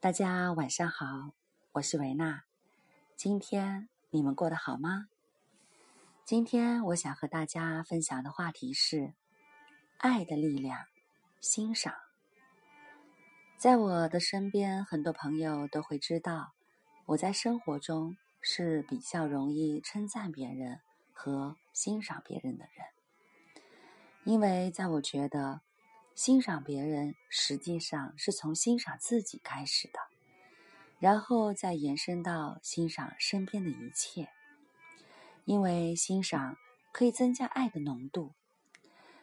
[0.00, 1.32] 大家晚上好，
[1.72, 2.44] 我是维娜。
[3.16, 5.08] 今天你们过得好吗？
[6.24, 9.14] 今天我想和大家分享的话题是
[9.96, 10.86] 爱的力量，
[11.40, 11.92] 欣赏。
[13.56, 16.52] 在我的身边，很多朋友都会知道，
[17.06, 20.78] 我在生活中是比较容易称赞别人
[21.12, 22.86] 和欣赏别人的人，
[24.22, 25.60] 因为在我觉得。
[26.18, 30.00] 欣赏别人，实际上是从欣赏自己开始的，
[30.98, 34.28] 然后再延伸到欣赏身边的一切。
[35.44, 36.56] 因为欣赏
[36.90, 38.34] 可以增加爱的浓度。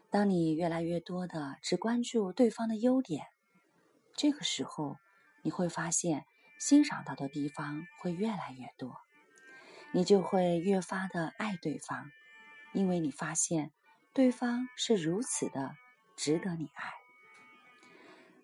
[0.09, 3.25] 当你越来越多的只关注对方的优点，
[4.15, 4.95] 这个时候
[5.43, 6.23] 你会发现
[6.61, 8.95] 欣赏到的地方会越来越多，
[9.91, 12.09] 你就会越发的爱对方，
[12.71, 13.73] 因为你发现
[14.13, 15.75] 对方是如此的。
[16.15, 16.93] 值得你爱。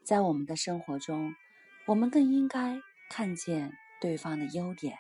[0.04, 1.36] 在我们的生活中，
[1.86, 4.98] 我们更应该看见对方的优点。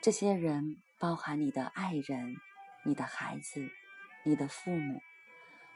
[0.00, 2.36] 这些人包含你的爱人、
[2.84, 3.68] 你的孩子、
[4.24, 5.00] 你的父母，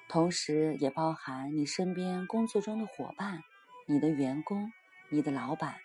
[0.08, 3.42] 同时也包含你身边工作中的伙伴、
[3.86, 4.72] 你的员工、
[5.08, 5.76] 你的老板。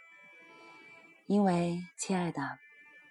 [1.27, 2.59] 因为，亲爱的，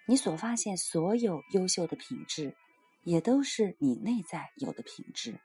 [0.05, 2.55] 你所发现所有优秀的品质，
[3.03, 5.39] 也都是你内在有的品质。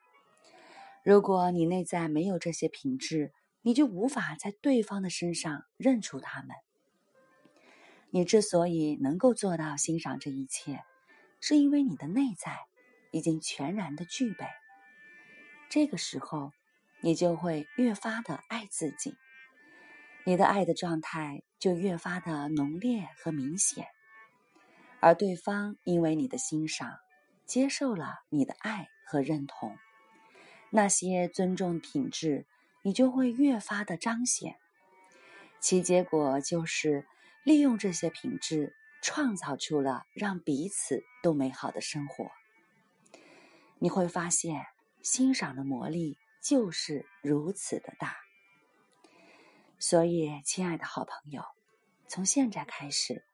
[1.06, 6.48] 如果你内在没有这些品质，你就无法在对方的身上认出他们。
[8.10, 10.82] 你之所以能够做到欣赏这一切，
[11.40, 12.58] 是因为你的内在
[13.12, 14.46] 已经全然的具备。
[15.70, 16.50] 这个时候，
[17.02, 19.14] 你就会越发的爱自己，
[20.24, 23.86] 你的爱的状态就越发的浓烈和明显，
[24.98, 26.98] 而对方因为你的欣赏，
[27.44, 29.78] 接受了你的爱和认同。
[30.70, 32.46] 那些尊重品质，
[32.82, 34.56] 你就会越发的彰显，
[35.60, 37.06] 其结果就是
[37.44, 42.30] 利用这些品质，创造出了让彼此都美好的生活。
[43.78, 44.64] 你会发现，
[45.02, 48.16] 欣赏的魔力就是如此的大。
[49.78, 51.42] 所以，亲爱的好朋友，
[52.08, 53.24] 从现在开始，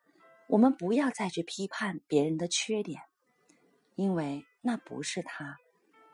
[0.48, 3.00] 我们不要再去批判别人的缺点，
[3.94, 5.56] 因为那不是他。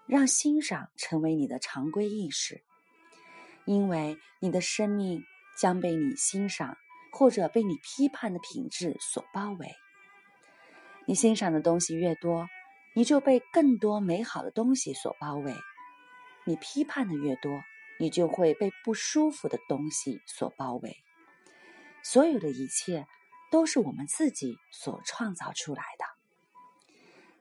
[0.09, 2.63] 让欣赏成为你的常规意识，
[3.67, 5.23] 因为你的生命
[5.59, 6.79] 将被你欣赏
[7.13, 9.75] 或者被你批判的品质所包围。
[11.05, 12.49] 你欣赏的东西越多，
[12.95, 15.53] 你就被更多美好的东西所包围；
[16.47, 17.63] 你批判的越多，
[18.01, 20.97] 你就会被不舒服的东西所包围。
[22.03, 23.07] 所有的一切
[23.51, 26.07] 都是我们自己所创造出来的。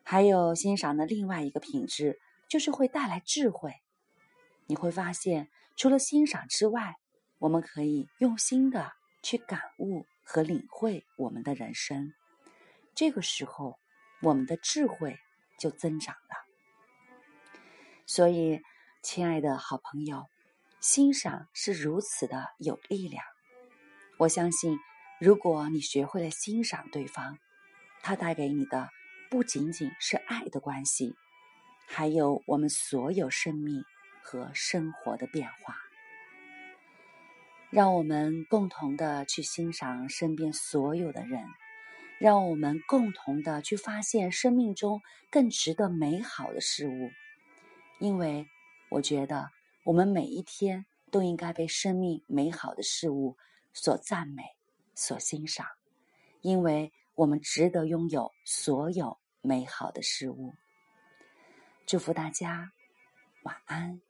[0.04, 2.20] 还有欣赏的另外一个品质。
[2.48, 3.74] 就是会带来智慧，
[4.66, 6.96] 你会发现，除了欣赏之外，
[7.40, 12.14] 我们可以用心的去感悟和领会我们的人生。
[12.96, 13.78] 这个时候，
[14.22, 15.20] 我们的智慧
[15.60, 16.36] 就增长了。
[18.06, 18.62] 所以，
[19.04, 20.26] 亲爱的好朋友，
[20.80, 23.24] 欣赏是如此的有力量。
[24.18, 24.80] 我相信，
[25.20, 27.38] 如果你学会了欣赏对方，
[28.02, 28.90] 他带给你的
[29.30, 31.16] 不仅仅是爱的关系。
[31.90, 33.82] 还有我们所有生命
[34.22, 35.78] 和生活的变化，
[37.70, 41.46] 让我们共同的去欣赏身边所有的人，
[42.20, 47.10] 让我们共同的去发现生命中更值得美好的事物。
[48.00, 48.46] 因为
[48.90, 49.50] 我觉得
[49.86, 53.38] 我们每一天都应该被生命美好的事物
[53.74, 54.44] 所赞美、
[54.94, 55.66] 所欣赏，
[56.42, 60.54] 因为我们值得拥有所有美好的事物。
[61.88, 62.74] 祝福大家，
[63.44, 64.02] 晚安。